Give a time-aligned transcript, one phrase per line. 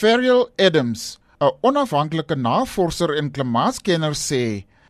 [0.00, 4.44] Ferial Adams, 'n onafhanklike navorser en klimaatskenner sê,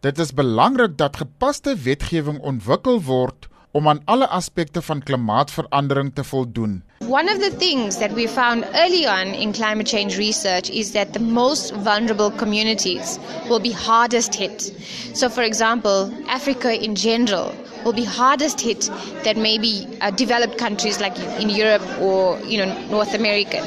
[0.07, 6.25] dit is belangrik dat gepaste wetgewing ontwikkel word om aan alle aspekte van klimaatsverandering te
[6.29, 6.77] voldoen.
[7.09, 11.13] One of the things that we found early on in climate change research is that
[11.13, 13.19] the most vulnerable communities
[13.49, 14.73] will be hardest hit.
[15.13, 17.51] So, for example, Africa in general
[17.85, 18.91] will be hardest hit
[19.25, 23.67] than maybe uh, developed countries like in Europe or you know North America.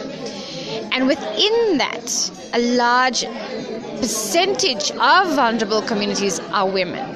[0.94, 2.06] And within that,
[2.54, 3.26] a large
[4.00, 7.16] percentage of vulnerable communities are women.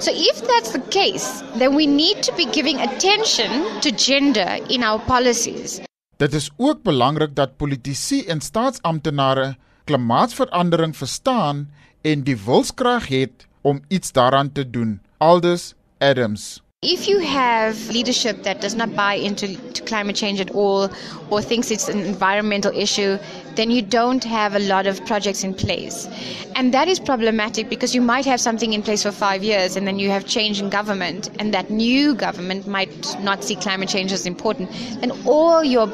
[0.00, 4.82] So, if that's the case, then we need to be giving attention to gender in
[4.82, 5.80] our policies.
[6.16, 11.68] Dit is ook belangrik dat politici en staatsamptenare klimaatsverandering verstaan
[12.00, 15.00] en die wilskrag het om iets daaraan te doen.
[15.18, 20.88] Aldus Adams If you have leadership that does not buy into climate change at all
[21.28, 23.18] or thinks it's an environmental issue,
[23.56, 26.06] then you don't have a lot of projects in place.
[26.54, 29.88] And that is problematic because you might have something in place for five years and
[29.88, 34.12] then you have change in government, and that new government might not see climate change
[34.12, 34.70] as important.
[35.02, 35.88] And all your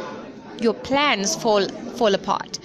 [0.60, 2.58] your plans fall fall apart.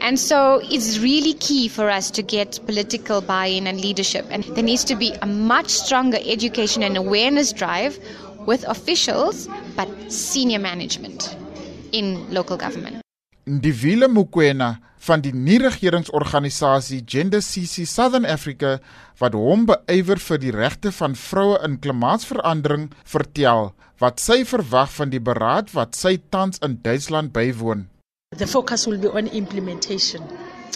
[0.00, 4.62] And so it's really key for us to get political buy-in and leadership and there
[4.62, 7.98] needs to be a much stronger education and awareness drive
[8.46, 11.36] with officials but senior management
[11.92, 13.05] in local government.
[13.46, 18.80] Ndivile Mukwena van die nie-regeringsorganisasie Gender CC Southern Africa
[19.20, 23.70] wat hom beywer vir die regte van vroue in klimaatsverandering vertel
[24.02, 27.86] wat sy verwag van die beraad wat sy tans in Duitsland bywoon.
[28.34, 30.26] The focus will be on implementation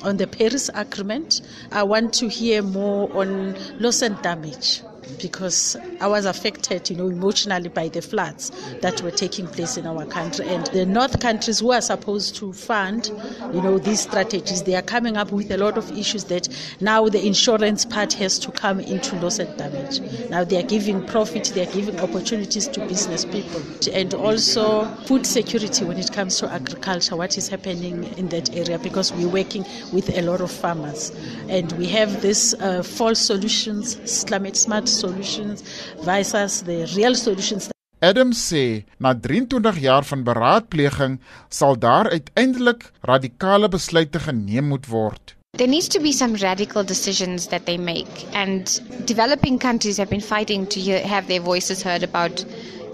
[0.07, 1.43] on the Paris Agreement.
[1.73, 4.87] I want to hear more on loss and damage.
[5.19, 9.87] Because I was affected, you know, emotionally by the floods that were taking place in
[9.87, 10.49] our country.
[10.49, 13.11] And the North countries who are supposed to fund,
[13.53, 16.49] you know, these strategies, they are coming up with a lot of issues that
[16.81, 20.01] now the insurance part has to come into loss and damage.
[20.31, 23.63] Now they are giving profit, they are giving opportunities to business people.
[23.93, 28.79] And also food security when it comes to agriculture, what is happening in that area,
[28.79, 31.11] because we're working with a lot of farmers.
[31.49, 35.65] And we have this uh, false solutions, climate smart solutions
[36.05, 37.69] versus the real solutions.
[38.01, 41.19] Adam sê na 23 jaar van beraadpleging
[41.49, 45.35] sal daar uiteindelik radikale besluite geneem moet word.
[45.59, 50.23] There needs to be some radical decisions that they make and developing countries have been
[50.23, 50.81] fighting to
[51.15, 52.47] have their voices heard about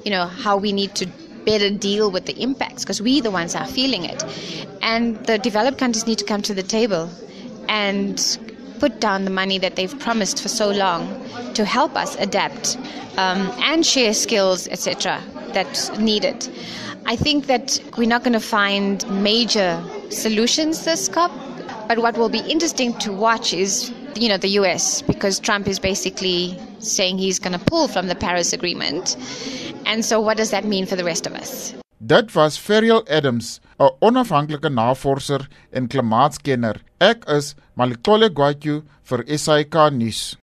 [0.04, 1.06] you know how we need to
[1.44, 4.24] better deal with the impacts because we the ones are feeling it
[4.82, 7.08] and the developed countries need to come to the table
[7.68, 8.38] and
[8.78, 11.02] put down the money that they've promised for so long
[11.54, 12.76] to help us adapt
[13.16, 15.22] um, and share skills, etc.,
[15.52, 16.48] that's needed.
[17.06, 21.30] I think that we're not going to find major solutions this COP,
[21.88, 25.78] but what will be interesting to watch is, you know, the US, because Trump is
[25.78, 29.16] basically saying he's going to pull from the Paris Agreement.
[29.86, 31.74] And so, what does that mean for the rest of us?
[32.06, 36.76] Dit was Ferial Adams, 'n onafhanklike navorser en klimaatskenner.
[37.00, 40.36] Ek is Malikole Gwatyu vir SAK nuus.